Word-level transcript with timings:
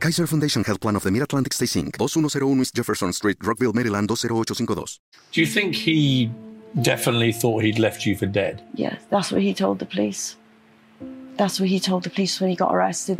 Kaiser 0.00 0.26
Foundation 0.26 0.64
Health 0.64 0.80
Plan 0.80 0.96
of 0.96 1.02
the 1.02 1.10
Mid-Atlantic 1.10 1.52
Stay 1.52 1.66
Inc., 1.66 1.98
2101 1.98 2.60
East 2.62 2.74
Jefferson 2.74 3.12
Street, 3.12 3.36
Rockville, 3.42 3.74
Maryland, 3.74 4.08
20852. 4.08 4.98
Do 5.32 5.40
you 5.42 5.46
think 5.46 5.74
he 5.74 6.30
definitely 6.80 7.32
thought 7.32 7.62
he'd 7.62 7.78
left 7.78 8.06
you 8.06 8.16
for 8.16 8.26
dead? 8.26 8.62
Yeah, 8.74 8.96
that's 9.10 9.30
what 9.30 9.42
he 9.42 9.52
told 9.52 9.78
the 9.78 9.84
police. 9.84 10.36
That's 11.36 11.60
what 11.60 11.68
he 11.68 11.78
told 11.80 12.04
the 12.04 12.10
police 12.10 12.40
when 12.40 12.48
he 12.48 12.56
got 12.56 12.74
arrested. 12.74 13.18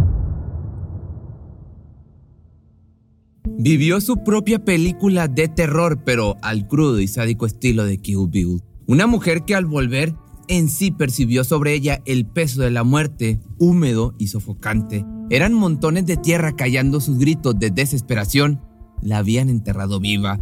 Vivió 3.45 4.01
su 4.01 4.25
propia 4.25 4.59
película 4.59 5.29
de 5.29 5.49
terror, 5.49 6.03
pero 6.03 6.37
al 6.41 6.67
crudo 6.67 6.99
y 6.99 7.09
sádico 7.09 7.45
estilo 7.45 7.85
de 7.85 7.99
Kill 7.99 8.27
Bill. 8.29 8.63
Una 8.87 9.07
mujer 9.07 9.43
que 9.45 9.55
al 9.55 9.67
volver 9.67 10.15
en 10.51 10.69
sí 10.69 10.91
percibió 10.91 11.45
sobre 11.45 11.73
ella 11.75 12.03
el 12.05 12.27
peso 12.27 12.61
de 12.61 12.73
la 12.73 12.83
muerte, 12.83 13.39
húmedo 13.59 14.15
y 14.19 14.27
sofocante. 14.27 15.07
Eran 15.31 15.55
montones 15.55 16.07
de 16.07 16.17
tierra 16.17 16.57
callando 16.57 17.01
sus 17.01 17.19
gritos 17.19 17.59
de 17.59 17.71
desesperación. 17.71 18.61
La 19.01 19.19
habían 19.19 19.49
enterrado 19.49 20.01
viva. 20.01 20.41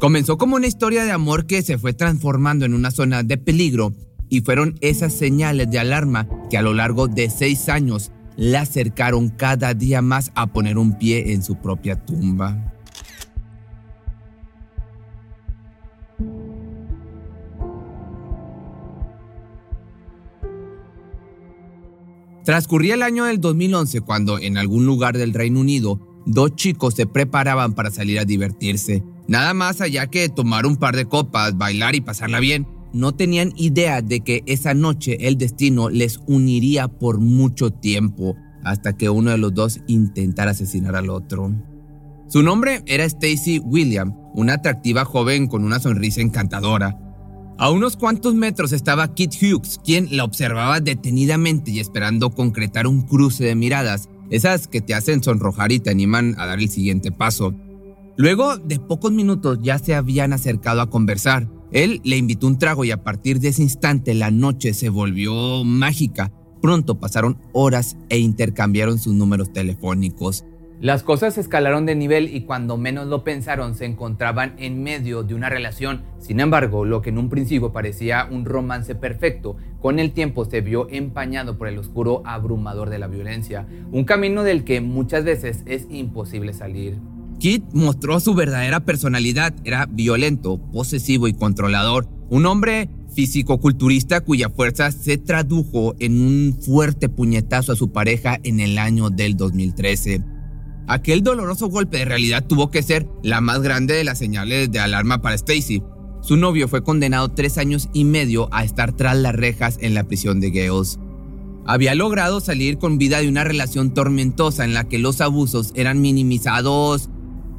Comenzó 0.00 0.38
como 0.38 0.56
una 0.56 0.66
historia 0.66 1.04
de 1.04 1.12
amor 1.12 1.46
que 1.46 1.62
se 1.62 1.76
fue 1.76 1.92
transformando 1.92 2.64
en 2.64 2.72
una 2.72 2.90
zona 2.90 3.22
de 3.22 3.36
peligro 3.36 3.92
y 4.30 4.40
fueron 4.40 4.76
esas 4.80 5.12
señales 5.12 5.70
de 5.70 5.78
alarma 5.78 6.26
que 6.48 6.56
a 6.56 6.62
lo 6.62 6.72
largo 6.72 7.06
de 7.06 7.28
seis 7.28 7.68
años 7.68 8.12
la 8.36 8.62
acercaron 8.62 9.28
cada 9.28 9.74
día 9.74 10.00
más 10.00 10.32
a 10.34 10.46
poner 10.46 10.78
un 10.78 10.96
pie 10.96 11.34
en 11.34 11.42
su 11.42 11.56
propia 11.56 11.96
tumba. 11.96 12.75
Transcurría 22.46 22.94
el 22.94 23.02
año 23.02 23.24
del 23.24 23.40
2011 23.40 24.02
cuando 24.02 24.38
en 24.38 24.56
algún 24.56 24.86
lugar 24.86 25.18
del 25.18 25.34
Reino 25.34 25.58
Unido 25.58 26.00
dos 26.26 26.54
chicos 26.54 26.94
se 26.94 27.04
preparaban 27.04 27.74
para 27.74 27.90
salir 27.90 28.20
a 28.20 28.24
divertirse. 28.24 29.02
Nada 29.26 29.52
más 29.52 29.80
allá 29.80 30.06
que 30.06 30.28
tomar 30.28 30.64
un 30.64 30.76
par 30.76 30.94
de 30.94 31.06
copas, 31.06 31.58
bailar 31.58 31.96
y 31.96 32.00
pasarla 32.00 32.38
bien 32.38 32.68
no 32.92 33.16
tenían 33.16 33.52
idea 33.56 34.00
de 34.00 34.20
que 34.20 34.44
esa 34.46 34.74
noche 34.74 35.26
el 35.26 35.36
destino 35.38 35.90
les 35.90 36.20
uniría 36.28 36.86
por 36.86 37.18
mucho 37.18 37.72
tiempo 37.72 38.36
hasta 38.62 38.96
que 38.96 39.10
uno 39.10 39.32
de 39.32 39.38
los 39.38 39.52
dos 39.52 39.80
intentara 39.88 40.52
asesinar 40.52 40.94
al 40.94 41.10
otro. 41.10 41.52
Su 42.28 42.44
nombre 42.44 42.84
era 42.86 43.04
Stacy 43.04 43.58
William, 43.58 44.14
una 44.34 44.54
atractiva 44.54 45.04
joven 45.04 45.48
con 45.48 45.64
una 45.64 45.80
sonrisa 45.80 46.20
encantadora. 46.20 46.96
A 47.58 47.70
unos 47.70 47.96
cuantos 47.96 48.34
metros 48.34 48.72
estaba 48.72 49.14
Kit 49.14 49.32
Hughes, 49.40 49.80
quien 49.82 50.14
la 50.14 50.24
observaba 50.24 50.80
detenidamente 50.80 51.70
y 51.70 51.80
esperando 51.80 52.28
concretar 52.28 52.86
un 52.86 53.00
cruce 53.00 53.44
de 53.44 53.54
miradas, 53.54 54.10
esas 54.28 54.68
que 54.68 54.82
te 54.82 54.94
hacen 54.94 55.22
sonrojar 55.22 55.72
y 55.72 55.80
te 55.80 55.88
animan 55.88 56.34
a 56.36 56.44
dar 56.44 56.58
el 56.58 56.68
siguiente 56.68 57.12
paso. 57.12 57.54
Luego 58.18 58.58
de 58.58 58.78
pocos 58.78 59.10
minutos 59.10 59.58
ya 59.62 59.78
se 59.78 59.94
habían 59.94 60.34
acercado 60.34 60.82
a 60.82 60.90
conversar. 60.90 61.48
Él 61.72 62.02
le 62.04 62.18
invitó 62.18 62.46
un 62.46 62.58
trago 62.58 62.84
y 62.84 62.90
a 62.90 63.02
partir 63.02 63.40
de 63.40 63.48
ese 63.48 63.62
instante 63.62 64.12
la 64.12 64.30
noche 64.30 64.74
se 64.74 64.90
volvió 64.90 65.64
mágica. 65.64 66.30
Pronto 66.60 67.00
pasaron 67.00 67.38
horas 67.54 67.96
e 68.10 68.18
intercambiaron 68.18 68.98
sus 68.98 69.14
números 69.14 69.50
telefónicos. 69.54 70.44
Las 70.80 71.02
cosas 71.02 71.38
escalaron 71.38 71.86
de 71.86 71.94
nivel 71.94 72.34
y 72.34 72.42
cuando 72.42 72.76
menos 72.76 73.06
lo 73.06 73.24
pensaron 73.24 73.74
se 73.74 73.86
encontraban 73.86 74.54
en 74.58 74.82
medio 74.82 75.22
de 75.22 75.34
una 75.34 75.48
relación. 75.48 76.02
Sin 76.18 76.38
embargo, 76.38 76.84
lo 76.84 77.00
que 77.00 77.08
en 77.08 77.16
un 77.16 77.30
principio 77.30 77.72
parecía 77.72 78.28
un 78.30 78.44
romance 78.44 78.94
perfecto, 78.94 79.56
con 79.80 79.98
el 79.98 80.12
tiempo 80.12 80.44
se 80.44 80.60
vio 80.60 80.86
empañado 80.90 81.56
por 81.56 81.68
el 81.68 81.78
oscuro 81.78 82.20
abrumador 82.26 82.90
de 82.90 82.98
la 82.98 83.06
violencia, 83.06 83.66
un 83.90 84.04
camino 84.04 84.42
del 84.42 84.64
que 84.64 84.82
muchas 84.82 85.24
veces 85.24 85.62
es 85.64 85.86
imposible 85.88 86.52
salir. 86.52 86.98
Kit 87.38 87.64
mostró 87.72 88.20
su 88.20 88.34
verdadera 88.34 88.80
personalidad, 88.80 89.54
era 89.64 89.86
violento, 89.86 90.58
posesivo 90.72 91.26
y 91.26 91.32
controlador, 91.32 92.06
un 92.28 92.44
hombre 92.44 92.90
físico-culturista 93.14 94.20
cuya 94.20 94.50
fuerza 94.50 94.90
se 94.90 95.16
tradujo 95.16 95.94
en 96.00 96.20
un 96.20 96.58
fuerte 96.60 97.08
puñetazo 97.08 97.72
a 97.72 97.76
su 97.76 97.92
pareja 97.92 98.38
en 98.42 98.60
el 98.60 98.76
año 98.76 99.08
del 99.08 99.38
2013. 99.38 100.35
Aquel 100.88 101.22
doloroso 101.22 101.68
golpe 101.68 101.98
de 101.98 102.04
realidad 102.04 102.46
tuvo 102.46 102.70
que 102.70 102.82
ser 102.82 103.08
la 103.22 103.40
más 103.40 103.60
grande 103.60 103.94
de 103.94 104.04
las 104.04 104.18
señales 104.18 104.70
de 104.70 104.78
alarma 104.78 105.20
para 105.20 105.34
Stacy. 105.34 105.82
Su 106.22 106.36
novio 106.36 106.68
fue 106.68 106.84
condenado 106.84 107.28
tres 107.30 107.58
años 107.58 107.88
y 107.92 108.04
medio 108.04 108.48
a 108.52 108.64
estar 108.64 108.92
tras 108.92 109.16
las 109.16 109.34
rejas 109.34 109.78
en 109.80 109.94
la 109.94 110.04
prisión 110.04 110.40
de 110.40 110.50
Gales. 110.50 110.98
Había 111.66 111.96
logrado 111.96 112.40
salir 112.40 112.78
con 112.78 112.98
vida 112.98 113.20
de 113.20 113.28
una 113.28 113.42
relación 113.42 113.94
tormentosa 113.94 114.64
en 114.64 114.74
la 114.74 114.84
que 114.84 115.00
los 115.00 115.20
abusos 115.20 115.72
eran 115.74 116.00
minimizados 116.00 117.10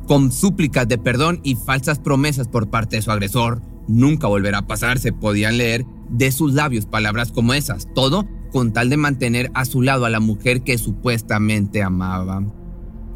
con 0.07 0.31
súplicas 0.31 0.87
de 0.87 0.97
perdón 0.97 1.41
y 1.43 1.55
falsas 1.55 1.99
promesas 1.99 2.47
por 2.47 2.69
parte 2.69 2.95
de 2.95 3.01
su 3.01 3.11
agresor. 3.11 3.61
Nunca 3.89 4.27
volverá 4.27 4.59
a 4.59 4.67
pasar, 4.67 4.99
se 4.99 5.11
podían 5.11 5.57
leer 5.57 5.85
de 6.09 6.31
sus 6.31 6.53
labios 6.53 6.85
palabras 6.85 7.33
como 7.33 7.53
esas, 7.53 7.93
todo 7.93 8.25
con 8.53 8.71
tal 8.71 8.89
de 8.89 8.95
mantener 8.95 9.51
a 9.53 9.65
su 9.65 9.81
lado 9.81 10.05
a 10.05 10.09
la 10.09 10.21
mujer 10.21 10.63
que 10.63 10.77
supuestamente 10.77 11.83
amaba. 11.83 12.41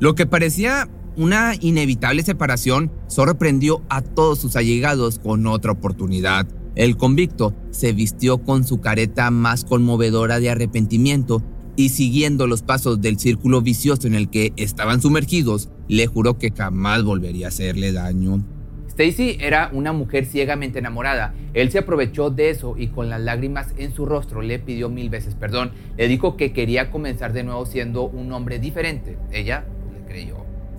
Lo 0.02 0.16
que 0.16 0.26
parecía 0.26 0.90
una 1.16 1.54
inevitable 1.60 2.24
separación 2.24 2.92
sorprendió 3.06 3.84
a 3.88 4.02
todos 4.02 4.40
sus 4.40 4.56
allegados 4.56 5.20
con 5.20 5.46
otra 5.46 5.74
oportunidad. 5.74 6.48
El 6.74 6.98
convicto 6.98 7.54
se 7.70 7.94
vistió 7.94 8.40
con 8.40 8.64
su 8.64 8.82
careta 8.82 9.30
más 9.30 9.64
conmovedora 9.64 10.40
de 10.40 10.50
arrepentimiento 10.50 11.44
y 11.76 11.90
siguiendo 11.90 12.48
los 12.48 12.64
pasos 12.64 13.00
del 13.00 13.20
círculo 13.20 13.62
vicioso 13.62 14.08
en 14.08 14.16
el 14.16 14.32
que 14.32 14.54
estaban 14.58 15.04
sumergidos, 15.04 15.70
le 15.88 16.08
juró 16.08 16.40
que 16.40 16.50
jamás 16.50 17.04
volvería 17.04 17.46
a 17.46 17.50
hacerle 17.50 17.92
daño. 17.92 18.44
Stacy 18.88 19.38
era 19.40 19.70
una 19.72 19.94
mujer 19.94 20.26
ciegamente 20.26 20.80
enamorada. 20.80 21.36
Él 21.54 21.70
se 21.70 21.78
aprovechó 21.78 22.32
de 22.32 22.50
eso 22.50 22.76
y 22.76 22.88
con 22.88 23.08
las 23.10 23.22
lágrimas 23.22 23.68
en 23.78 23.94
su 23.94 24.08
rostro 24.08 24.42
le 24.42 24.58
pidió 24.58 24.90
mil 24.90 25.12
veces 25.12 25.36
perdón. 25.36 25.72
Le 25.96 26.08
dijo 26.08 26.38
que 26.38 26.54
quería 26.54 26.90
comenzar 26.90 27.34
de 27.34 27.44
nuevo 27.44 27.68
siendo 27.68 28.08
un 28.08 28.32
hombre 28.32 28.58
diferente. 28.58 29.20
Ella 29.32 29.66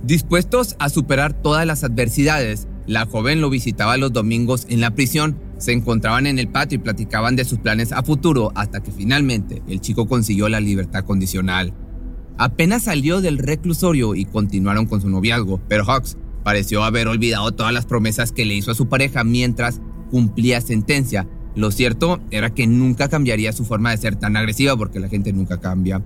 Dispuestos 0.03 0.77
a 0.79 0.89
superar 0.89 1.33
todas 1.33 1.67
las 1.67 1.85
adversidades, 1.85 2.67
la 2.87 3.07
joven 3.07 3.41
lo 3.41 3.51
visitaba 3.51 3.97
los 3.97 4.13
domingos 4.13 4.67
en 4.69 4.81
la 4.81 4.91
prisión, 4.91 5.39
se 5.59 5.73
encontraban 5.73 6.27
en 6.27 6.41
el 6.41 6.49
patio 6.49 6.77
y 6.77 6.83
platicaban 6.83 7.37
de 7.37 7.45
sus 7.45 7.61
planes 7.61 7.93
a 7.93 8.03
futuro 8.03 8.51
hasta 8.57 8.83
que 8.83 8.91
finalmente 8.91 9.63
el 9.69 9.81
chico 9.81 10.09
consiguió 10.09 10.49
la 10.49 10.59
libertad 10.59 11.05
condicional. 11.05 11.73
Apenas 12.37 12.85
salió 12.85 13.21
del 13.21 13.39
reclusorio 13.39 14.17
y 14.17 14.25
continuaron 14.25 14.87
con 14.87 15.01
su 15.01 15.09
noviazgo, 15.09 15.61
pero 15.69 15.85
Hawks 15.85 16.17
pareció 16.43 16.83
haber 16.83 17.07
olvidado 17.07 17.53
todas 17.53 17.73
las 17.73 17.87
promesas 17.87 18.33
que 18.33 18.45
le 18.45 18.55
hizo 18.55 18.73
a 18.73 18.75
su 18.75 18.89
pareja 18.89 19.23
mientras 19.23 19.81
cumplía 20.11 20.61
sentencia. 20.61 21.29
Lo 21.55 21.71
cierto 21.71 22.21
era 22.33 22.51
que 22.51 22.67
nunca 22.67 23.09
cambiaría 23.09 23.53
su 23.53 23.65
forma 23.65 23.91
de 23.91 23.99
ser 23.99 24.17
tan 24.17 24.37
agresiva 24.37 24.77
porque 24.77 24.99
la 24.99 25.09
gente 25.09 25.33
nunca 25.33 25.61
cambia. 25.61 26.03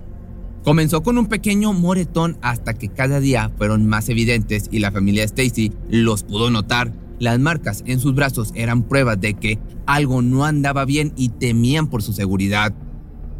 Comenzó 0.67 1.01
con 1.01 1.17
un 1.17 1.27
pequeño 1.27 1.71
moretón 1.71 2.37
hasta 2.41 2.73
que 2.73 2.89
cada 2.89 3.21
día 3.21 3.53
fueron 3.57 3.87
más 3.87 4.09
evidentes 4.09 4.67
y 4.69 4.79
la 4.79 4.91
familia 4.91 5.23
Stacy 5.23 5.71
los 5.89 6.23
pudo 6.23 6.49
notar. 6.49 6.91
Las 7.19 7.39
marcas 7.39 7.85
en 7.87 8.01
sus 8.01 8.13
brazos 8.13 8.51
eran 8.53 8.83
pruebas 8.83 9.21
de 9.21 9.35
que 9.35 9.59
algo 9.85 10.21
no 10.21 10.43
andaba 10.43 10.83
bien 10.83 11.13
y 11.15 11.29
temían 11.29 11.87
por 11.87 12.03
su 12.03 12.11
seguridad. 12.11 12.75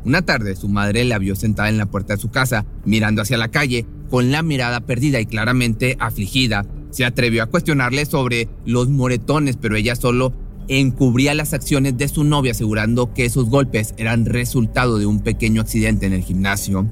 Una 0.06 0.22
tarde 0.22 0.56
su 0.56 0.70
madre 0.70 1.04
la 1.04 1.18
vio 1.18 1.36
sentada 1.36 1.68
en 1.68 1.78
la 1.78 1.88
puerta 1.88 2.16
de 2.16 2.22
su 2.22 2.30
casa, 2.30 2.66
mirando 2.86 3.22
hacia 3.22 3.38
la 3.38 3.50
calle, 3.50 3.86
con 4.10 4.32
la 4.32 4.42
mirada 4.42 4.80
perdida 4.80 5.20
y 5.20 5.26
claramente 5.26 5.98
afligida. 6.00 6.66
Se 6.92 7.04
atrevió 7.04 7.44
a 7.44 7.48
cuestionarle 7.48 8.06
sobre 8.06 8.48
los 8.64 8.88
moretones, 8.88 9.58
pero 9.58 9.76
ella 9.76 9.98
solo 9.98 10.32
encubría 10.70 11.34
las 11.34 11.54
acciones 11.54 11.98
de 11.98 12.08
su 12.08 12.24
novia 12.24 12.54
asegurando 12.54 13.14
que 13.14 13.26
esos 13.26 13.50
golpes 13.50 13.96
eran 13.98 14.26
resultado 14.26 14.98
de 14.98 15.08
un 15.08 15.20
pequeño 15.20 15.60
accidente 15.60 16.06
en 16.06 16.14
el 16.14 16.24
gimnasio. 16.24 16.88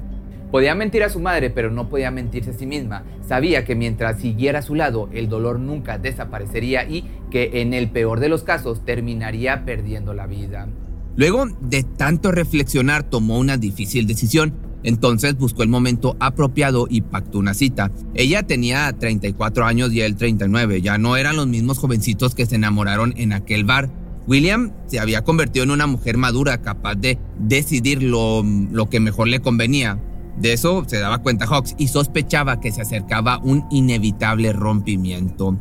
Podía 0.56 0.74
mentir 0.74 1.02
a 1.02 1.10
su 1.10 1.20
madre, 1.20 1.50
pero 1.50 1.70
no 1.70 1.90
podía 1.90 2.10
mentirse 2.10 2.48
a 2.48 2.54
sí 2.54 2.64
misma. 2.64 3.04
Sabía 3.28 3.66
que 3.66 3.74
mientras 3.74 4.22
siguiera 4.22 4.60
a 4.60 4.62
su 4.62 4.74
lado, 4.74 5.10
el 5.12 5.28
dolor 5.28 5.60
nunca 5.60 5.98
desaparecería 5.98 6.88
y 6.88 7.04
que 7.30 7.60
en 7.60 7.74
el 7.74 7.90
peor 7.90 8.20
de 8.20 8.30
los 8.30 8.42
casos 8.42 8.82
terminaría 8.82 9.66
perdiendo 9.66 10.14
la 10.14 10.26
vida. 10.26 10.66
Luego 11.14 11.44
de 11.60 11.82
tanto 11.82 12.32
reflexionar, 12.32 13.02
tomó 13.02 13.38
una 13.38 13.58
difícil 13.58 14.06
decisión. 14.06 14.54
Entonces 14.82 15.36
buscó 15.36 15.62
el 15.62 15.68
momento 15.68 16.16
apropiado 16.20 16.86
y 16.88 17.02
pactó 17.02 17.38
una 17.38 17.52
cita. 17.52 17.92
Ella 18.14 18.44
tenía 18.44 18.90
34 18.98 19.66
años 19.66 19.92
y 19.92 20.00
él 20.00 20.16
39. 20.16 20.80
Ya 20.80 20.96
no 20.96 21.18
eran 21.18 21.36
los 21.36 21.48
mismos 21.48 21.76
jovencitos 21.76 22.34
que 22.34 22.46
se 22.46 22.54
enamoraron 22.54 23.12
en 23.18 23.34
aquel 23.34 23.64
bar. 23.64 23.90
William 24.26 24.72
se 24.86 25.00
había 25.00 25.22
convertido 25.22 25.64
en 25.64 25.70
una 25.70 25.86
mujer 25.86 26.16
madura 26.16 26.62
capaz 26.62 26.94
de 26.94 27.18
decidir 27.38 28.02
lo, 28.02 28.42
lo 28.42 28.88
que 28.88 29.00
mejor 29.00 29.28
le 29.28 29.40
convenía. 29.40 30.00
De 30.38 30.52
eso 30.52 30.84
se 30.86 30.98
daba 30.98 31.18
cuenta 31.18 31.46
Hawks 31.46 31.74
y 31.78 31.88
sospechaba 31.88 32.60
que 32.60 32.72
se 32.72 32.82
acercaba 32.82 33.38
un 33.38 33.64
inevitable 33.70 34.52
rompimiento. 34.52 35.56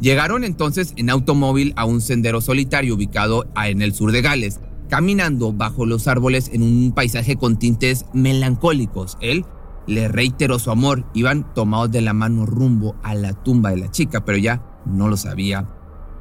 Llegaron 0.00 0.44
entonces 0.44 0.92
en 0.96 1.10
automóvil 1.10 1.72
a 1.76 1.84
un 1.84 2.00
sendero 2.00 2.40
solitario 2.40 2.94
ubicado 2.94 3.46
en 3.56 3.82
el 3.82 3.94
sur 3.94 4.12
de 4.12 4.22
Gales, 4.22 4.60
caminando 4.88 5.52
bajo 5.52 5.86
los 5.86 6.06
árboles 6.06 6.50
en 6.52 6.62
un 6.62 6.92
paisaje 6.92 7.36
con 7.36 7.58
tintes 7.58 8.06
melancólicos. 8.12 9.16
Él 9.20 9.44
le 9.86 10.08
reiteró 10.08 10.58
su 10.58 10.70
amor, 10.70 11.04
iban 11.14 11.52
tomados 11.54 11.90
de 11.90 12.00
la 12.00 12.12
mano 12.12 12.46
rumbo 12.46 12.96
a 13.02 13.14
la 13.14 13.32
tumba 13.32 13.70
de 13.70 13.78
la 13.78 13.90
chica, 13.90 14.24
pero 14.24 14.38
ya 14.38 14.62
no 14.86 15.08
lo 15.08 15.16
sabía. 15.16 15.68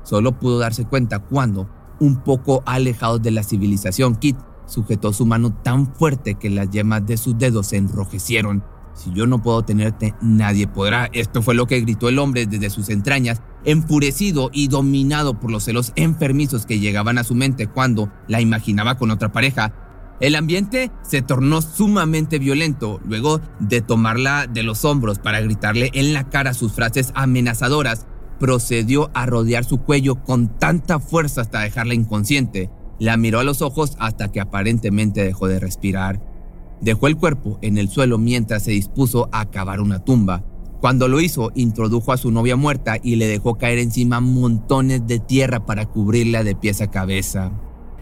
Solo 0.04 0.40
pudo 0.40 0.60
darse 0.60 0.86
cuenta 0.86 1.20
cuando, 1.20 1.70
un 2.00 2.24
poco 2.24 2.64
alejados 2.66 3.22
de 3.22 3.32
la 3.32 3.44
civilización, 3.44 4.16
Kit 4.16 4.38
Sujetó 4.66 5.14
su 5.14 5.26
mano 5.26 5.54
tan 5.54 5.94
fuerte 5.94 6.36
que 6.36 6.50
las 6.50 6.70
yemas 6.70 7.06
de 7.06 7.18
sus 7.18 7.38
dedos 7.38 7.68
se 7.68 7.78
enrojecieron. 7.78 8.64
Si 8.94 9.12
yo 9.12 9.26
no 9.26 9.42
puedo 9.42 9.64
tenerte, 9.64 10.14
nadie 10.22 10.68
podrá. 10.68 11.10
Esto 11.14 11.42
fue 11.42 11.56
lo 11.56 11.66
que 11.66 11.82
gritó 11.82 12.10
el 12.10 12.20
hombre 12.20 12.46
desde 12.46 12.70
sus 12.70 12.90
entrañas, 12.90 13.42
enfurecido 13.66 14.50
y 14.54 14.68
dominado 14.68 15.40
por 15.40 15.52
los 15.52 15.64
celos 15.64 15.94
enfermizos 15.96 16.66
que 16.66 16.80
llegaban 16.80 17.18
a 17.18 17.24
su 17.24 17.34
mente 17.34 17.68
cuando 17.68 18.12
la 18.28 18.40
imaginaba 18.40 18.98
con 18.98 19.12
otra 19.12 19.32
pareja. 19.32 19.74
El 20.20 20.36
ambiente 20.36 20.92
se 21.02 21.22
tornó 21.22 21.62
sumamente 21.62 22.40
violento 22.40 23.02
luego 23.06 23.42
de 23.60 23.82
tomarla 23.82 24.48
de 24.48 24.64
los 24.64 24.86
hombros 24.86 25.20
para 25.20 25.42
gritarle 25.42 25.90
en 25.94 26.14
la 26.14 26.30
cara 26.30 26.54
sus 26.54 26.74
frases 26.74 27.12
amenazadoras. 27.16 28.06
Procedió 28.40 29.10
a 29.14 29.26
rodear 29.26 29.66
su 29.66 29.80
cuello 29.80 30.24
con 30.24 30.60
tanta 30.60 31.00
fuerza 31.00 31.42
hasta 31.42 31.62
dejarla 31.62 31.96
inconsciente. 31.96 32.70
La 33.04 33.18
miró 33.18 33.40
a 33.42 33.44
los 33.44 33.62
ojos 33.62 33.98
hasta 34.00 34.32
que 34.32 34.40
aparentemente 34.40 35.26
dejó 35.26 35.50
de 35.50 35.60
respirar. 35.60 36.22
Dejó 36.80 37.08
el 37.08 37.18
cuerpo 37.18 37.60
en 37.62 37.78
el 37.78 37.90
suelo 37.90 38.18
mientras 38.18 38.64
se 38.64 38.72
dispuso 38.72 39.28
a 39.34 39.52
cavar 39.52 39.82
una 39.82 40.06
tumba. 40.06 40.46
Cuando 40.80 41.10
lo 41.10 41.20
hizo, 41.20 41.52
introdujo 41.54 42.14
a 42.14 42.18
su 42.18 42.32
novia 42.32 42.56
muerta 42.56 42.96
y 43.04 43.18
le 43.18 43.28
dejó 43.28 43.58
caer 43.58 43.80
encima 43.80 44.22
montones 44.22 45.06
de 45.06 45.20
tierra 45.20 45.66
para 45.66 45.86
cubrirla 45.86 46.46
de 46.46 46.56
pies 46.56 46.80
a 46.80 46.92
cabeza. 46.92 47.52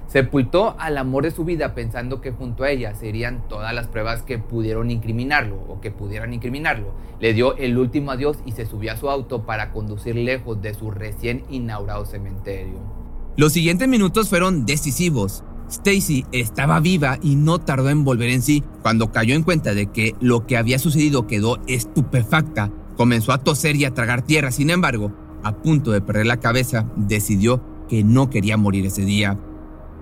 Sepultó 0.05 0.75
al 0.77 0.99
amor 0.99 1.23
de 1.23 1.31
su 1.31 1.45
vida 1.45 1.73
pensando 1.73 2.21
que 2.21 2.29
junto 2.29 2.63
a 2.63 2.69
ella 2.69 2.93
serían 2.93 3.47
todas 3.47 3.73
las 3.73 3.87
pruebas 3.87 4.21
que 4.21 4.37
pudieron 4.37 4.91
incriminarlo 4.91 5.65
o 5.67 5.81
que 5.81 5.89
pudieran 5.89 6.31
incriminarlo. 6.31 6.93
Le 7.19 7.33
dio 7.33 7.57
el 7.57 7.75
último 7.79 8.11
adiós 8.11 8.37
y 8.45 8.51
se 8.51 8.67
subió 8.67 8.91
a 8.91 8.97
su 8.97 9.09
auto 9.09 9.47
para 9.47 9.71
conducir 9.71 10.15
lejos 10.15 10.61
de 10.61 10.75
su 10.75 10.91
recién 10.91 11.43
inaugurado 11.49 12.05
cementerio. 12.05 13.01
Los 13.37 13.53
siguientes 13.53 13.87
minutos 13.87 14.27
fueron 14.27 14.65
decisivos. 14.65 15.43
Stacy 15.69 16.25
estaba 16.33 16.81
viva 16.81 17.17
y 17.21 17.35
no 17.35 17.59
tardó 17.59 17.89
en 17.89 18.03
volver 18.03 18.29
en 18.29 18.41
sí. 18.41 18.61
Cuando 18.81 19.11
cayó 19.11 19.35
en 19.35 19.43
cuenta 19.43 19.73
de 19.73 19.87
que 19.87 20.15
lo 20.19 20.45
que 20.45 20.57
había 20.57 20.79
sucedido 20.79 21.27
quedó 21.27 21.59
estupefacta, 21.65 22.71
comenzó 22.97 23.31
a 23.31 23.37
toser 23.37 23.77
y 23.77 23.85
a 23.85 23.93
tragar 23.93 24.21
tierra. 24.21 24.51
Sin 24.51 24.69
embargo, 24.69 25.13
a 25.43 25.55
punto 25.55 25.91
de 25.91 26.01
perder 26.01 26.25
la 26.25 26.41
cabeza, 26.41 26.91
decidió 26.97 27.63
que 27.87 28.03
no 28.03 28.29
quería 28.29 28.57
morir 28.57 28.85
ese 28.85 29.05
día. 29.05 29.39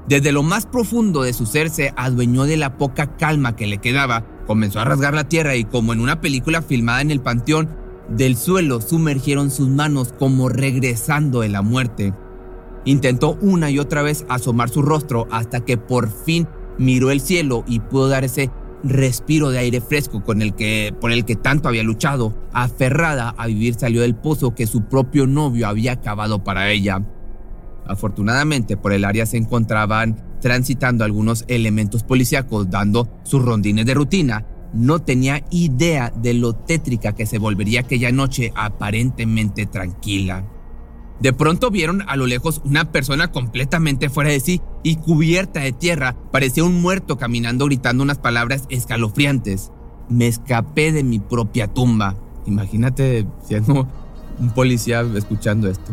Desde 0.08 0.32
lo 0.32 0.42
más 0.42 0.66
profundo 0.66 1.22
de 1.22 1.34
su 1.34 1.46
ser 1.46 1.70
se 1.70 1.94
adueñó 1.96 2.46
de 2.46 2.58
la 2.58 2.80
poca 2.80 3.16
calma 3.16 3.56
que 3.56 3.68
le 3.68 3.78
quedaba, 3.78 4.26
comenzó 4.48 4.80
a 4.80 4.86
rasgar 4.86 5.14
la 5.14 5.30
tierra 5.30 5.56
y 5.56 5.66
como 5.66 5.94
en 5.94 6.00
una 6.00 6.20
película 6.20 6.64
filmada 6.64 7.02
en 7.02 7.12
el 7.12 7.22
panteón, 7.22 7.70
del 8.10 8.38
suelo 8.38 8.82
sumergieron 8.82 9.52
sus 9.52 9.70
manos 9.70 10.16
como 10.18 10.50
regresando 10.50 11.42
de 11.42 11.50
la 11.50 11.62
muerte. 11.62 12.12
Intentó 12.86 13.38
una 13.42 13.70
y 13.70 13.80
otra 13.80 14.02
vez 14.02 14.26
asomar 14.30 14.70
su 14.70 14.82
rostro 14.82 15.28
hasta 15.32 15.66
que 15.66 15.78
por 15.78 16.10
fin 16.10 16.48
miró 16.78 17.12
el 17.12 17.22
cielo 17.22 17.64
y 17.68 17.80
pudo 17.80 18.08
dar 18.08 18.24
ese 18.24 18.50
respiro 18.84 19.50
de 19.50 19.60
aire 19.60 19.82
fresco 19.82 20.24
con 20.24 20.42
el 20.42 20.56
que, 20.56 20.94
por 21.00 21.12
el 21.12 21.26
que 21.26 21.36
tanto 21.36 21.68
había 21.68 21.84
luchado. 21.84 22.34
Aferrada 22.54 23.36
a 23.38 23.48
vivir 23.48 23.76
salió 23.76 24.02
del 24.02 24.16
pozo 24.16 24.56
que 24.56 24.68
su 24.68 24.84
propio 24.84 25.28
novio 25.28 25.68
había 25.68 25.98
cavado 25.98 26.44
para 26.44 26.72
ella. 26.72 27.06
Afortunadamente 27.86 28.78
por 28.78 28.94
el 28.94 29.04
área 29.04 29.26
se 29.26 29.38
encontraban 29.38 30.24
transitando 30.42 31.04
algunos 31.04 31.44
elementos 31.48 32.04
policíacos 32.04 32.70
dando 32.70 33.10
sus 33.24 33.44
rondines 33.44 33.86
de 33.86 33.94
rutina. 33.94 34.46
No 34.74 35.00
tenía 35.00 35.44
idea 35.50 36.14
de 36.16 36.36
lo 36.36 36.54
tétrica 36.54 37.14
que 37.14 37.26
se 37.26 37.40
volvería 37.40 37.82
aquella 37.82 38.12
noche 38.12 38.54
aparentemente 38.56 39.66
tranquila. 39.66 40.46
De 41.20 41.34
pronto 41.34 41.70
vieron 41.70 42.04
a 42.08 42.16
lo 42.16 42.28
lejos 42.28 42.62
una 42.64 42.92
persona 42.92 43.32
completamente 43.32 44.10
fuera 44.10 44.30
de 44.30 44.40
sí 44.40 44.62
y 44.84 44.96
cubierta 44.96 45.60
de 45.60 45.74
tierra. 45.74 46.16
Parecía 46.32 46.64
un 46.64 46.82
muerto 46.82 47.18
caminando 47.18 47.66
gritando 47.66 48.04
unas 48.04 48.20
palabras 48.20 48.64
escalofriantes. 48.70 49.72
Me 50.08 50.28
escapé 50.28 50.92
de 50.92 51.04
mi 51.04 51.20
propia 51.20 51.68
tumba. 51.68 52.16
Imagínate 52.46 53.28
siendo 53.44 53.88
un 54.40 54.50
policía 54.52 55.02
escuchando 55.16 55.70
esto. 55.70 55.92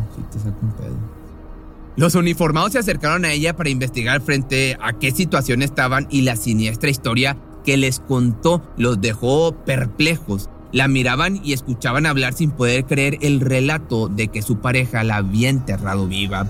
Los 1.97 2.15
uniformados 2.15 2.73
se 2.73 2.79
acercaron 2.79 3.25
a 3.25 3.33
ella 3.33 3.57
para 3.57 3.71
investigar 3.71 4.21
frente 4.21 4.77
a 4.81 4.93
qué 4.93 5.11
situación 5.11 5.63
estaban 5.63 6.07
y 6.11 6.23
la 6.23 6.37
siniestra 6.37 6.91
historia 6.91 7.37
que 7.65 7.77
les 7.77 7.99
contó 8.01 8.63
los 8.77 9.01
dejó 9.01 9.53
perplejos. 9.65 10.51
La 10.73 10.89
miraban 10.89 11.41
y 11.45 11.53
escuchaban 11.53 12.07
hablar 12.07 12.33
sin 12.33 12.51
poder 12.51 12.85
creer 12.85 13.19
el 13.21 13.41
relato 13.41 14.09
de 14.09 14.29
que 14.29 14.43
su 14.43 14.59
pareja 14.59 15.05
la 15.05 15.17
había 15.17 15.49
enterrado 15.49 16.07
viva. 16.07 16.47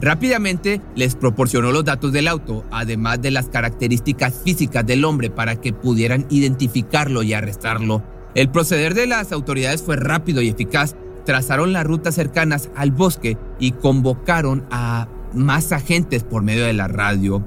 Rápidamente 0.00 0.80
les 0.96 1.14
proporcionó 1.14 1.72
los 1.72 1.84
datos 1.84 2.12
del 2.12 2.28
auto, 2.28 2.64
además 2.70 3.22
de 3.22 3.30
las 3.30 3.48
características 3.48 4.34
físicas 4.44 4.84
del 4.84 5.04
hombre 5.04 5.30
para 5.30 5.56
que 5.56 5.72
pudieran 5.72 6.26
identificarlo 6.30 7.22
y 7.22 7.32
arrestarlo. 7.32 8.02
El 8.34 8.50
proceder 8.50 8.94
de 8.94 9.06
las 9.06 9.32
autoridades 9.32 9.82
fue 9.82 9.96
rápido 9.96 10.42
y 10.42 10.48
eficaz. 10.48 10.96
Trazaron 11.24 11.72
las 11.72 11.84
rutas 11.84 12.16
cercanas 12.16 12.68
al 12.76 12.90
bosque 12.90 13.38
y 13.58 13.72
convocaron 13.72 14.66
a 14.70 15.08
más 15.32 15.72
agentes 15.72 16.24
por 16.24 16.42
medio 16.42 16.64
de 16.64 16.74
la 16.74 16.88
radio. 16.88 17.44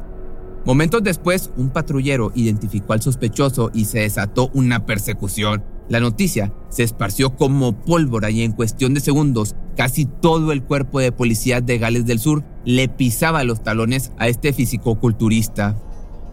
Momentos 0.65 1.03
después, 1.03 1.51
un 1.57 1.69
patrullero 1.69 2.31
identificó 2.35 2.94
al 2.94 3.01
sospechoso 3.01 3.71
y 3.73 3.85
se 3.85 3.99
desató 3.99 4.49
una 4.53 4.85
persecución. 4.85 5.63
La 5.89 6.00
noticia 6.01 6.54
se 6.69 6.84
esparció 6.84 7.36
como 7.36 7.74
pólvora 7.74 8.30
y 8.30 8.44
en 8.44 8.51
cuestión 8.51 8.94
de 8.94 9.00
segundos 9.00 9.56
casi 9.78 10.06
todo 10.06 10.51
el 10.51 10.63
cuerpo 10.63 11.00
de 11.00 11.13
policía 11.13 11.62
de 11.62 11.78
Gales 11.78 12.06
del 12.06 12.19
Sur 12.19 12.44
le 12.66 12.89
pisaba 12.89 13.44
los 13.45 13.64
talones 13.64 14.11
a 14.18 14.28
este 14.28 14.52
fisicoculturista. 14.52 15.78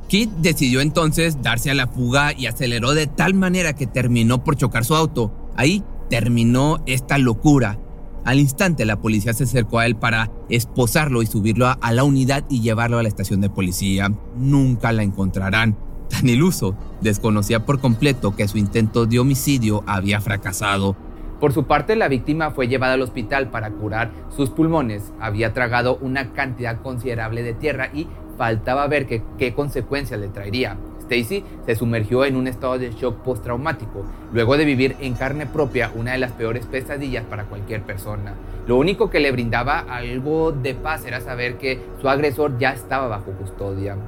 Kit 0.08 0.30
decidió 0.38 0.80
entonces 0.80 1.40
darse 1.40 1.70
a 1.70 1.74
la 1.74 1.86
fuga 1.86 2.32
y 2.36 2.46
aceleró 2.46 2.94
de 2.94 3.06
tal 3.06 3.34
manera 3.34 3.74
que 3.74 3.86
terminó 3.86 4.42
por 4.42 4.56
chocar 4.56 4.84
su 4.84 4.94
auto. 4.96 5.32
Ahí 5.56 5.84
terminó 6.10 6.82
esta 6.86 7.18
locura. 7.18 7.78
Al 8.24 8.40
instante 8.40 8.84
la 8.84 9.00
policía 9.00 9.34
se 9.34 9.44
acercó 9.44 9.78
a 9.78 9.86
él 9.86 9.96
para 9.96 10.30
esposarlo 10.48 11.22
y 11.22 11.26
subirlo 11.26 11.66
a 11.68 11.92
la 11.92 12.04
unidad 12.04 12.44
y 12.48 12.60
llevarlo 12.60 12.98
a 12.98 13.02
la 13.02 13.08
estación 13.08 13.40
de 13.40 13.50
policía. 13.50 14.10
Nunca 14.36 14.92
la 14.92 15.02
encontrarán 15.02 15.76
tan 16.14 16.28
iluso, 16.28 16.74
desconocía 17.00 17.60
por 17.60 17.80
completo 17.80 18.36
que 18.36 18.48
su 18.48 18.58
intento 18.58 19.06
de 19.06 19.18
homicidio 19.18 19.82
había 19.86 20.20
fracasado. 20.20 20.96
Por 21.40 21.52
su 21.52 21.64
parte, 21.64 21.96
la 21.96 22.08
víctima 22.08 22.52
fue 22.52 22.68
llevada 22.68 22.94
al 22.94 23.02
hospital 23.02 23.50
para 23.50 23.70
curar 23.70 24.12
sus 24.34 24.50
pulmones. 24.50 25.12
Había 25.20 25.52
tragado 25.52 25.98
una 26.00 26.32
cantidad 26.32 26.80
considerable 26.80 27.42
de 27.42 27.52
tierra 27.52 27.90
y 27.92 28.06
faltaba 28.38 28.86
ver 28.86 29.06
qué, 29.06 29.54
consecuencias 29.54 30.20
le 30.20 30.28
traería. 30.28 30.76
Stacy 31.00 31.44
se 31.66 31.76
sumergió 31.76 32.24
en 32.24 32.36
un 32.36 32.46
estado 32.46 32.78
de 32.78 32.92
shock 32.92 33.16
postraumático, 33.16 34.06
luego 34.32 34.56
de 34.56 34.64
vivir 34.64 34.96
en 35.00 35.14
carne 35.14 35.44
propia 35.44 35.90
una 35.94 36.12
de 36.12 36.18
las 36.18 36.32
peores 36.32 36.64
pesadillas 36.64 37.24
para 37.24 37.44
cualquier 37.44 37.82
persona. 37.82 38.34
Lo 38.66 38.76
único 38.76 39.10
que 39.10 39.20
le 39.20 39.30
brindaba 39.30 39.80
algo 39.80 40.52
de 40.52 40.74
paz 40.74 41.04
era 41.04 41.20
saber 41.20 41.58
que 41.58 41.78
su 42.00 42.08
agresor 42.08 42.58
ya 42.58 42.72
estaba 42.72 43.08
bajo 43.08 43.32
custodia. 43.32 43.98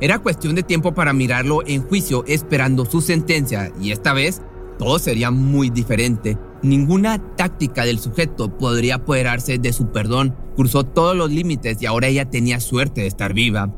Era 0.00 0.18
cuestión 0.18 0.54
de 0.54 0.62
tiempo 0.62 0.92
para 0.94 1.12
mirarlo 1.12 1.66
en 1.66 1.82
juicio 1.82 2.24
esperando 2.26 2.84
su 2.84 3.00
sentencia 3.00 3.72
y 3.80 3.92
esta 3.92 4.12
vez 4.12 4.42
todo 4.78 4.98
sería 4.98 5.30
muy 5.30 5.70
diferente. 5.70 6.36
Ninguna 6.62 7.18
táctica 7.36 7.84
del 7.84 7.98
sujeto 7.98 8.58
podría 8.58 8.96
apoderarse 8.96 9.58
de 9.58 9.72
su 9.72 9.92
perdón. 9.92 10.36
Cruzó 10.54 10.84
todos 10.84 11.16
los 11.16 11.30
límites 11.30 11.80
y 11.80 11.86
ahora 11.86 12.08
ella 12.08 12.28
tenía 12.28 12.60
suerte 12.60 13.02
de 13.02 13.06
estar 13.06 13.32
viva. 13.32 13.74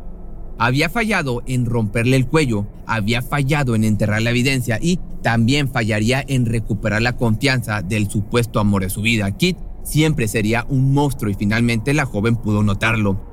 Había 0.58 0.88
fallado 0.88 1.42
en 1.46 1.66
romperle 1.66 2.16
el 2.16 2.26
cuello, 2.26 2.66
había 2.84 3.22
fallado 3.22 3.76
en 3.76 3.84
enterrar 3.84 4.22
la 4.22 4.30
evidencia 4.30 4.78
y 4.82 4.98
también 5.22 5.70
fallaría 5.70 6.24
en 6.26 6.46
recuperar 6.46 7.00
la 7.00 7.16
confianza 7.16 7.82
del 7.82 8.10
supuesto 8.10 8.58
amor 8.58 8.82
de 8.82 8.90
su 8.90 9.02
vida. 9.02 9.30
Kit 9.36 9.56
siempre 9.84 10.26
sería 10.26 10.66
un 10.68 10.92
monstruo 10.92 11.30
y 11.30 11.34
finalmente 11.34 11.94
la 11.94 12.06
joven 12.06 12.34
pudo 12.34 12.64
notarlo. 12.64 13.27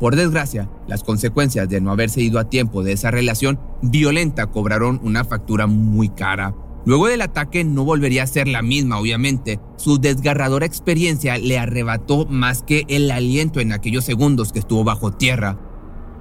Por 0.00 0.14
desgracia, 0.14 0.68
las 0.86 1.02
consecuencias 1.02 1.68
de 1.68 1.80
no 1.80 1.90
haberse 1.90 2.20
ido 2.20 2.38
a 2.38 2.50
tiempo 2.50 2.82
de 2.82 2.92
esa 2.92 3.10
relación 3.10 3.58
violenta 3.80 4.46
cobraron 4.46 5.00
una 5.02 5.24
factura 5.24 5.66
muy 5.66 6.10
cara. 6.10 6.54
Luego 6.84 7.08
del 7.08 7.22
ataque 7.22 7.64
no 7.64 7.84
volvería 7.84 8.22
a 8.22 8.28
ser 8.28 8.46
la 8.46 8.62
misma, 8.62 9.00
obviamente. 9.00 9.58
Su 9.76 9.98
desgarradora 9.98 10.66
experiencia 10.66 11.36
le 11.38 11.58
arrebató 11.58 12.26
más 12.26 12.62
que 12.62 12.84
el 12.88 13.10
aliento 13.10 13.60
en 13.60 13.72
aquellos 13.72 14.04
segundos 14.04 14.52
que 14.52 14.60
estuvo 14.60 14.84
bajo 14.84 15.12
tierra. 15.12 15.58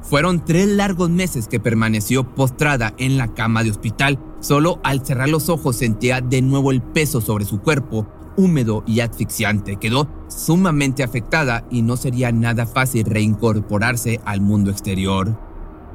Fueron 0.01 0.44
tres 0.44 0.67
largos 0.67 1.10
meses 1.10 1.48
que 1.48 1.60
permaneció 1.60 2.34
postrada 2.34 2.96
en 2.98 3.17
la 3.17 3.34
cama 3.34 3.63
de 3.63 3.72
hospital. 3.72 4.20
Solo 4.39 4.79
al 4.84 5.05
cerrar 5.05 5.29
los 5.29 5.50
ojos 5.50 5.75
sentía 5.75 6.22
de 6.22 6.41
nuevo 6.41 6.72
el 6.72 6.82
peso 6.82 7.22
sobre 7.22 7.46
su 7.46 7.60
cuerpo 7.62 8.08
húmedo 8.38 8.84
y 8.86 9.00
asfixiante. 9.00 9.77
Quedó 9.77 10.08
sumamente 10.27 11.04
afectada 11.04 11.65
y 11.70 11.82
no 11.82 11.98
sería 11.98 12.32
nada 12.32 12.65
fácil 12.65 13.06
reincorporarse 13.06 14.20
al 14.25 14.42
mundo 14.42 14.72
exterior. 14.72 15.38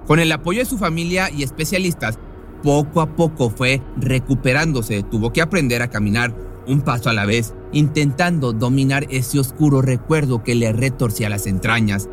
Con 0.06 0.18
el 0.18 0.32
apoyo 0.32 0.60
de 0.60 0.64
su 0.64 0.78
familia 0.78 1.30
y 1.30 1.42
especialistas, 1.42 2.18
poco 2.62 3.00
a 3.00 3.14
poco 3.16 3.50
fue 3.50 3.82
recuperándose. 3.96 5.02
Tuvo 5.02 5.32
que 5.32 5.42
aprender 5.42 5.82
a 5.82 5.90
caminar 5.90 6.34
un 6.66 6.82
paso 6.82 7.10
a 7.10 7.12
la 7.12 7.26
vez, 7.26 7.54
intentando 7.72 8.52
dominar 8.52 9.06
ese 9.10 9.38
oscuro 9.38 9.82
recuerdo 9.82 10.42
que 10.42 10.54
le 10.54 10.72
retorcía 10.72 11.28
las 11.28 11.46
entrañas. 11.46 12.08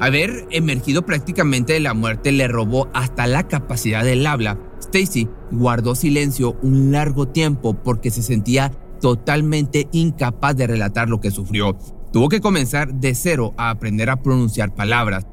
Haber 0.00 0.46
emergido 0.50 1.04
prácticamente 1.04 1.74
de 1.74 1.80
la 1.80 1.92
muerte 1.92 2.32
le 2.32 2.48
robó 2.48 2.88
hasta 2.94 3.26
la 3.26 3.46
capacidad 3.48 4.02
del 4.02 4.26
habla. 4.26 4.58
Stacy 4.80 5.28
guardó 5.50 5.94
silencio 5.94 6.56
un 6.62 6.90
largo 6.90 7.28
tiempo 7.28 7.74
porque 7.74 8.10
se 8.10 8.22
sentía 8.22 8.72
totalmente 9.00 9.88
incapaz 9.92 10.56
de 10.56 10.66
relatar 10.66 11.08
lo 11.08 11.20
que 11.20 11.30
sufrió. 11.30 11.76
Tuvo 12.12 12.28
que 12.28 12.40
comenzar 12.40 12.94
de 12.94 13.14
cero 13.14 13.54
a 13.56 13.70
aprender 13.70 14.10
a 14.10 14.22
pronunciar 14.22 14.74
palabras. 14.74 15.26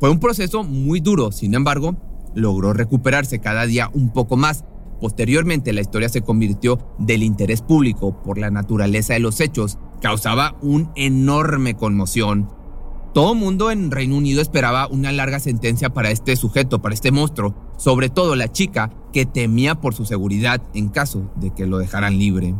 Fue 0.00 0.10
un 0.10 0.20
proceso 0.20 0.64
muy 0.64 1.00
duro, 1.00 1.32
sin 1.32 1.54
embargo, 1.54 1.96
logró 2.34 2.72
recuperarse 2.72 3.38
cada 3.38 3.66
día 3.66 3.90
un 3.94 4.12
poco 4.12 4.36
más. 4.36 4.64
Posteriormente, 5.00 5.72
la 5.72 5.80
historia 5.80 6.08
se 6.08 6.22
convirtió 6.22 6.78
del 6.98 7.22
interés 7.22 7.62
público 7.62 8.22
por 8.22 8.38
la 8.38 8.50
naturaleza 8.50 9.14
de 9.14 9.20
los 9.20 9.40
hechos, 9.40 9.78
causaba 10.00 10.56
una 10.60 10.90
enorme 10.96 11.74
conmoción. 11.74 12.48
Todo 13.14 13.34
mundo 13.34 13.70
en 13.70 13.90
Reino 13.90 14.16
Unido 14.16 14.42
esperaba 14.42 14.88
una 14.88 15.12
larga 15.12 15.40
sentencia 15.40 15.90
para 15.90 16.10
este 16.10 16.36
sujeto, 16.36 16.82
para 16.82 16.94
este 16.94 17.12
monstruo, 17.12 17.54
sobre 17.78 18.10
todo 18.10 18.36
la 18.36 18.52
chica 18.52 18.90
que 19.12 19.24
temía 19.24 19.76
por 19.76 19.94
su 19.94 20.04
seguridad 20.04 20.60
en 20.74 20.88
caso 20.88 21.30
de 21.36 21.54
que 21.54 21.66
lo 21.66 21.78
dejaran 21.78 22.18
libre. 22.18 22.54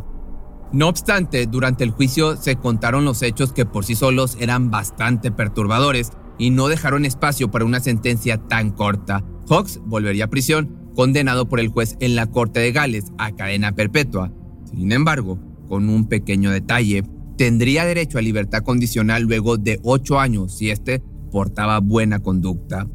No 0.73 0.89
obstante, 0.89 1.45
durante 1.47 1.83
el 1.83 1.91
juicio 1.91 2.35
se 2.35 2.57
contaron 2.57 3.05
los 3.05 3.21
hechos 3.21 3.53
que 3.53 3.65
por 3.65 3.85
sí 3.85 3.95
solos 3.95 4.37
eran 4.39 4.69
bastante 4.69 5.31
perturbadores 5.31 6.11
y 6.37 6.49
no 6.49 6.67
dejaron 6.67 7.05
espacio 7.05 7.49
para 7.49 7.65
una 7.65 7.79
sentencia 7.79 8.37
tan 8.37 8.71
corta. 8.71 9.23
Hawks 9.49 9.79
volvería 9.85 10.25
a 10.25 10.29
prisión, 10.29 10.91
condenado 10.93 11.47
por 11.47 11.59
el 11.59 11.69
juez 11.69 11.95
en 11.99 12.15
la 12.15 12.27
Corte 12.27 12.59
de 12.59 12.73
Gales 12.73 13.05
a 13.17 13.31
cadena 13.35 13.73
perpetua. 13.73 14.33
Sin 14.65 14.91
embargo, 14.91 15.39
con 15.67 15.89
un 15.89 16.07
pequeño 16.07 16.51
detalle, 16.51 17.03
tendría 17.37 17.85
derecho 17.85 18.17
a 18.17 18.21
libertad 18.21 18.63
condicional 18.63 19.23
luego 19.23 19.57
de 19.57 19.79
ocho 19.83 20.19
años 20.19 20.57
si 20.57 20.69
éste 20.69 21.01
portaba 21.31 21.79
buena 21.79 22.19
conducta. 22.19 22.87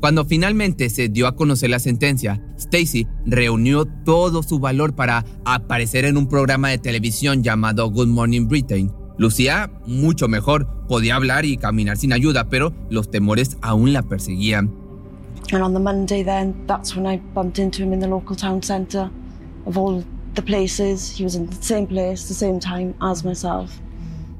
Cuando 0.00 0.24
finalmente 0.24 0.90
se 0.90 1.08
dio 1.08 1.26
a 1.26 1.34
conocer 1.34 1.70
la 1.70 1.80
sentencia, 1.80 2.40
Stacy 2.56 3.08
reunió 3.26 3.84
todo 3.84 4.44
su 4.44 4.60
valor 4.60 4.94
para 4.94 5.24
aparecer 5.44 6.04
en 6.04 6.16
un 6.16 6.28
programa 6.28 6.68
de 6.68 6.78
televisión 6.78 7.42
llamado 7.42 7.90
Good 7.90 8.06
Morning 8.06 8.46
Britain. 8.46 8.92
Lucía 9.16 9.72
mucho 9.86 10.28
mejor, 10.28 10.86
podía 10.86 11.16
hablar 11.16 11.44
y 11.44 11.56
caminar 11.56 11.96
sin 11.96 12.12
ayuda, 12.12 12.48
pero 12.48 12.72
los 12.90 13.10
temores 13.10 13.56
aún 13.60 13.92
la 13.92 14.02
perseguían. 14.02 14.72
And 15.50 15.62
on 15.62 15.72
the 15.72 15.80
Monday 15.80 16.22
then, 16.22 16.54
that's 16.68 16.94
when 16.94 17.06
I 17.06 17.20
bumped 17.34 17.58
into 17.58 17.82
him 17.82 17.92
in 17.92 17.98
the 17.98 18.06
local 18.06 18.36
town 18.36 18.62
centre. 18.62 19.10
Of 19.66 19.76
all 19.76 20.04
the 20.34 20.42
places, 20.42 21.10
he 21.18 21.24
was 21.24 21.34
in 21.34 21.48
the 21.48 21.56
same 21.60 21.86
place, 21.86 22.28
the 22.28 22.34
same 22.34 22.60
time 22.60 22.94
as 23.00 23.24
myself. 23.24 23.80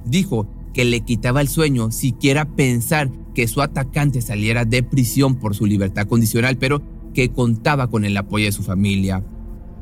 Dijo 0.05 0.47
que 0.73 0.85
le 0.85 1.01
quitaba 1.01 1.41
el 1.41 1.49
sueño 1.49 1.91
siquiera 1.91 2.45
pensar 2.45 3.11
que 3.39 3.47
su 3.47 3.63
atacante 3.63 4.21
saliera 4.21 4.65
de 4.65 4.83
prisión 4.83 5.37
por 5.37 5.55
su 5.55 5.65
libertad 5.65 6.09
condicional, 6.09 6.57
pero 6.59 6.83
que 7.15 7.29
contaba 7.29 7.87
con 7.87 8.05
el 8.05 8.17
apoyo 8.17 8.47
de 8.47 8.51
su 8.51 8.65
familia. 8.65 9.23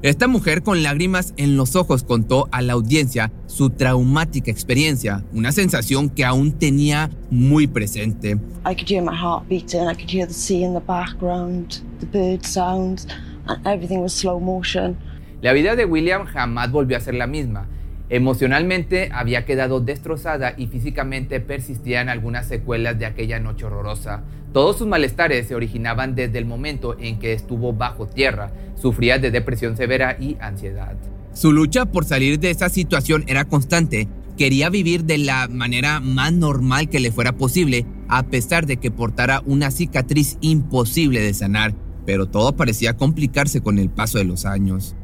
Esta 0.02 0.28
mujer 0.28 0.62
con 0.62 0.82
lágrimas 0.82 1.32
en 1.38 1.56
los 1.56 1.74
ojos 1.74 2.02
contó 2.02 2.48
a 2.52 2.60
la 2.60 2.74
audiencia 2.74 3.32
su 3.46 3.70
traumática 3.70 4.50
experiencia, 4.50 5.24
una 5.32 5.52
sensación 5.52 6.10
que 6.10 6.26
aún 6.26 6.52
tenía 6.52 7.08
muy 7.30 7.66
presente. 7.66 8.32
I 8.66 8.74
could 8.74 8.90
hear 8.90 9.02
my 9.02 9.16
heart 9.16 9.48
beating, 9.48 9.88
I 9.88 9.94
could 9.94 10.10
hear 10.10 10.28
the 10.28 10.34
sea 10.34 10.62
in 10.62 10.74
the 10.74 10.84
background, 10.86 11.80
the 12.00 12.06
bird 12.12 12.44
sounds, 12.44 13.06
and 13.46 13.66
everything 13.66 14.02
was 14.02 14.12
slow 14.12 14.38
motion. 14.38 14.98
La 15.40 15.54
vida 15.54 15.76
de 15.76 15.86
William 15.86 16.26
jamás 16.26 16.70
volvió 16.70 16.98
a 16.98 17.00
ser 17.00 17.14
la 17.14 17.26
misma. 17.26 17.66
Emocionalmente 18.08 19.08
había 19.12 19.44
quedado 19.44 19.80
destrozada 19.80 20.54
y 20.56 20.68
físicamente 20.68 21.40
persistían 21.40 22.08
algunas 22.08 22.46
secuelas 22.46 22.98
de 22.98 23.06
aquella 23.06 23.40
noche 23.40 23.64
horrorosa. 23.64 24.22
Todos 24.52 24.78
sus 24.78 24.86
malestares 24.86 25.48
se 25.48 25.56
originaban 25.56 26.14
desde 26.14 26.38
el 26.38 26.44
momento 26.44 26.96
en 27.00 27.18
que 27.18 27.32
estuvo 27.32 27.72
bajo 27.72 28.06
tierra. 28.06 28.52
Sufría 28.76 29.18
de 29.18 29.32
depresión 29.32 29.76
severa 29.76 30.16
y 30.20 30.36
ansiedad. 30.40 30.94
Su 31.32 31.52
lucha 31.52 31.84
por 31.86 32.04
salir 32.04 32.38
de 32.38 32.50
esa 32.50 32.68
situación 32.68 33.24
era 33.26 33.44
constante. 33.44 34.08
Quería 34.38 34.70
vivir 34.70 35.04
de 35.04 35.18
la 35.18 35.48
manera 35.48 35.98
más 35.98 36.32
normal 36.32 36.88
que 36.88 37.00
le 37.00 37.10
fuera 37.10 37.32
posible, 37.32 37.86
a 38.08 38.22
pesar 38.28 38.66
de 38.66 38.76
que 38.76 38.92
portara 38.92 39.42
una 39.46 39.70
cicatriz 39.70 40.38
imposible 40.40 41.20
de 41.20 41.34
sanar, 41.34 41.74
pero 42.04 42.26
todo 42.26 42.54
parecía 42.54 42.96
complicarse 42.96 43.60
con 43.62 43.78
el 43.78 43.90
paso 43.90 44.18
de 44.18 44.24
los 44.24 44.46
años. 44.46 44.94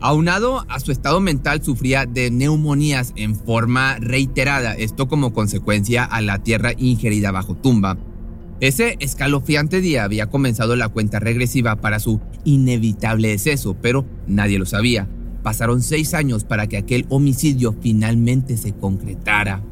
Aunado 0.00 0.64
a 0.68 0.78
su 0.78 0.92
estado 0.92 1.20
mental, 1.20 1.64
sufría 1.64 2.06
de 2.06 2.30
neumonías 2.30 3.12
en 3.16 3.34
forma 3.34 3.96
reiterada, 3.98 4.74
esto 4.74 5.08
como 5.08 5.32
consecuencia 5.32 6.04
a 6.04 6.20
la 6.20 6.38
tierra 6.38 6.70
ingerida 6.78 7.32
bajo 7.32 7.56
tumba. 7.56 7.98
Ese 8.60 8.96
escalofriante 9.00 9.80
día 9.80 10.04
había 10.04 10.30
comenzado 10.30 10.76
la 10.76 10.88
cuenta 10.88 11.18
regresiva 11.18 11.76
para 11.76 11.98
su 11.98 12.20
inevitable 12.44 13.28
deceso, 13.28 13.76
pero 13.82 14.06
nadie 14.28 14.60
lo 14.60 14.66
sabía. 14.66 15.08
Pasaron 15.42 15.82
seis 15.82 16.14
años 16.14 16.44
para 16.44 16.68
que 16.68 16.76
aquel 16.76 17.04
homicidio 17.08 17.74
finalmente 17.80 18.56
se 18.56 18.74
concretara. 18.74 19.64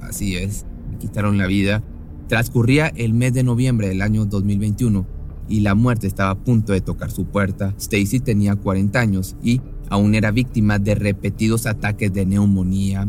Así 0.00 0.34
es, 0.36 0.66
le 0.90 0.98
quitaron 0.98 1.38
la 1.38 1.46
vida. 1.46 1.84
Transcurría 2.26 2.88
el 2.96 3.14
mes 3.14 3.32
de 3.32 3.44
noviembre 3.44 3.88
del 3.88 4.02
año 4.02 4.24
2021 4.24 5.17
y 5.48 5.60
la 5.60 5.74
muerte 5.74 6.06
estaba 6.06 6.30
a 6.30 6.38
punto 6.38 6.72
de 6.72 6.80
tocar 6.80 7.10
su 7.10 7.26
puerta. 7.26 7.74
Stacy 7.78 8.20
tenía 8.20 8.56
40 8.56 8.98
años 8.98 9.36
y 9.42 9.60
aún 9.90 10.14
era 10.14 10.30
víctima 10.30 10.78
de 10.78 10.94
repetidos 10.94 11.66
ataques 11.66 12.12
de 12.12 12.26
neumonía. 12.26 13.08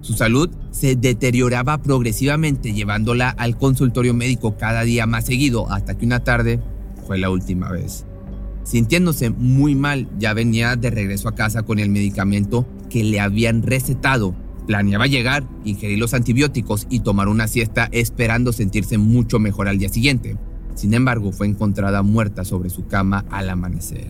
Su 0.00 0.12
salud 0.12 0.50
se 0.70 0.96
deterioraba 0.96 1.80
progresivamente 1.80 2.74
llevándola 2.74 3.30
al 3.30 3.56
consultorio 3.56 4.12
médico 4.12 4.56
cada 4.58 4.82
día 4.82 5.06
más 5.06 5.24
seguido 5.24 5.70
hasta 5.72 5.96
que 5.96 6.04
una 6.04 6.22
tarde 6.22 6.60
fue 7.06 7.18
la 7.18 7.30
última 7.30 7.70
vez. 7.70 8.04
Sintiéndose 8.64 9.30
muy 9.30 9.74
mal, 9.74 10.08
ya 10.18 10.32
venía 10.34 10.76
de 10.76 10.90
regreso 10.90 11.28
a 11.28 11.34
casa 11.34 11.62
con 11.62 11.78
el 11.78 11.90
medicamento 11.90 12.66
que 12.90 13.04
le 13.04 13.20
habían 13.20 13.62
recetado. 13.62 14.34
Planeaba 14.66 15.06
llegar, 15.06 15.46
ingerir 15.64 15.98
los 15.98 16.14
antibióticos 16.14 16.86
y 16.88 17.00
tomar 17.00 17.28
una 17.28 17.46
siesta 17.46 17.88
esperando 17.92 18.52
sentirse 18.52 18.96
mucho 18.96 19.38
mejor 19.38 19.68
al 19.68 19.78
día 19.78 19.90
siguiente. 19.90 20.36
Sin 20.74 20.94
embargo, 20.94 21.32
fue 21.32 21.46
encontrada 21.46 22.02
muerta 22.02 22.44
sobre 22.44 22.70
su 22.70 22.86
cama 22.86 23.24
al 23.30 23.50
amanecer. 23.50 24.08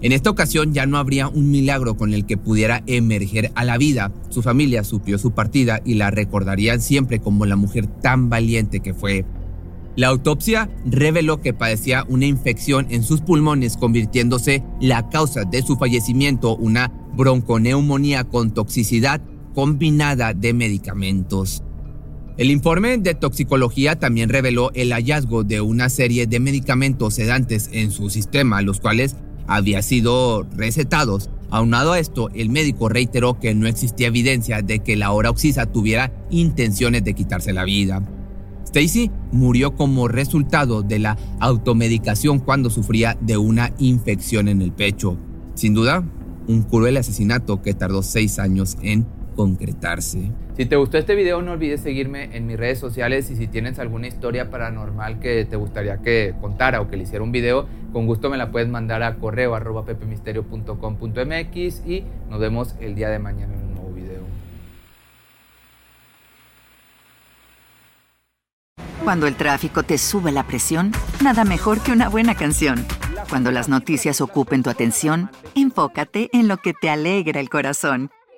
En 0.00 0.12
esta 0.12 0.30
ocasión 0.30 0.72
ya 0.72 0.86
no 0.86 0.96
habría 0.96 1.26
un 1.26 1.50
milagro 1.50 1.96
con 1.96 2.14
el 2.14 2.24
que 2.24 2.36
pudiera 2.36 2.84
emerger 2.86 3.50
a 3.56 3.64
la 3.64 3.78
vida. 3.78 4.12
Su 4.28 4.42
familia 4.42 4.84
supió 4.84 5.18
su 5.18 5.32
partida 5.32 5.80
y 5.84 5.94
la 5.94 6.10
recordarían 6.10 6.80
siempre 6.80 7.18
como 7.18 7.46
la 7.46 7.56
mujer 7.56 7.86
tan 7.86 8.28
valiente 8.28 8.78
que 8.78 8.94
fue. 8.94 9.24
La 9.96 10.06
autopsia 10.06 10.70
reveló 10.86 11.40
que 11.40 11.52
padecía 11.52 12.04
una 12.08 12.26
infección 12.26 12.86
en 12.90 13.02
sus 13.02 13.20
pulmones, 13.20 13.76
convirtiéndose 13.76 14.62
la 14.80 15.08
causa 15.08 15.42
de 15.42 15.62
su 15.62 15.76
fallecimiento 15.76 16.54
una 16.54 16.92
bronconeumonía 17.16 18.22
con 18.22 18.54
toxicidad 18.54 19.20
combinada 19.54 20.34
de 20.34 20.54
medicamentos. 20.54 21.64
El 22.38 22.52
informe 22.52 22.98
de 22.98 23.16
toxicología 23.16 23.98
también 23.98 24.28
reveló 24.28 24.70
el 24.74 24.92
hallazgo 24.92 25.42
de 25.42 25.60
una 25.60 25.88
serie 25.88 26.28
de 26.28 26.38
medicamentos 26.38 27.14
sedantes 27.14 27.68
en 27.72 27.90
su 27.90 28.10
sistema, 28.10 28.62
los 28.62 28.78
cuales 28.78 29.16
habían 29.48 29.82
sido 29.82 30.44
recetados. 30.54 31.30
Aunado 31.50 31.94
a 31.94 31.98
esto, 31.98 32.28
el 32.34 32.48
médico 32.48 32.88
reiteró 32.88 33.40
que 33.40 33.56
no 33.56 33.66
existía 33.66 34.06
evidencia 34.06 34.62
de 34.62 34.78
que 34.78 34.94
la 34.94 35.10
hora 35.10 35.30
oxisa 35.30 35.66
tuviera 35.66 36.12
intenciones 36.30 37.02
de 37.02 37.14
quitarse 37.14 37.52
la 37.52 37.64
vida. 37.64 38.08
Stacy 38.66 39.10
murió 39.32 39.74
como 39.74 40.06
resultado 40.06 40.82
de 40.82 41.00
la 41.00 41.18
automedicación 41.40 42.38
cuando 42.38 42.70
sufría 42.70 43.18
de 43.20 43.36
una 43.36 43.72
infección 43.80 44.46
en 44.46 44.62
el 44.62 44.70
pecho. 44.70 45.18
Sin 45.54 45.74
duda, 45.74 46.04
un 46.46 46.62
cruel 46.62 46.98
asesinato 46.98 47.62
que 47.62 47.74
tardó 47.74 48.04
seis 48.04 48.38
años 48.38 48.76
en 48.80 49.17
concretarse. 49.38 50.32
Si 50.56 50.66
te 50.66 50.74
gustó 50.74 50.98
este 50.98 51.14
video 51.14 51.40
no 51.42 51.52
olvides 51.52 51.80
seguirme 51.80 52.36
en 52.36 52.48
mis 52.48 52.56
redes 52.56 52.80
sociales 52.80 53.30
y 53.30 53.36
si 53.36 53.46
tienes 53.46 53.78
alguna 53.78 54.08
historia 54.08 54.50
paranormal 54.50 55.20
que 55.20 55.44
te 55.44 55.54
gustaría 55.54 55.98
que 55.98 56.34
contara 56.40 56.80
o 56.80 56.88
que 56.88 56.96
le 56.96 57.04
hiciera 57.04 57.22
un 57.22 57.30
video, 57.30 57.68
con 57.92 58.06
gusto 58.06 58.30
me 58.30 58.36
la 58.36 58.50
puedes 58.50 58.68
mandar 58.68 59.04
a 59.04 59.14
correo 59.14 59.54
arroba 59.54 59.84
pepemisterio.com.mx 59.84 61.86
y 61.86 62.04
nos 62.28 62.40
vemos 62.40 62.74
el 62.80 62.96
día 62.96 63.10
de 63.10 63.20
mañana 63.20 63.54
en 63.54 63.60
un 63.60 63.74
nuevo 63.74 63.92
video. 63.92 64.22
Cuando 69.04 69.28
el 69.28 69.36
tráfico 69.36 69.84
te 69.84 69.98
sube 69.98 70.32
la 70.32 70.48
presión, 70.48 70.90
nada 71.22 71.44
mejor 71.44 71.80
que 71.80 71.92
una 71.92 72.08
buena 72.08 72.34
canción. 72.34 72.84
Cuando 73.30 73.52
las 73.52 73.68
noticias 73.68 74.20
ocupen 74.20 74.64
tu 74.64 74.70
atención, 74.70 75.30
enfócate 75.54 76.28
en 76.32 76.48
lo 76.48 76.56
que 76.56 76.74
te 76.74 76.90
alegra 76.90 77.38
el 77.38 77.48
corazón. 77.48 78.10